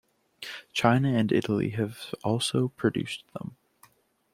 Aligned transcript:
China 0.73 1.09
and 1.15 1.31
Italy 1.31 1.69
have 1.73 2.15
also 2.23 2.69
produced 2.69 3.23
them. 3.33 3.55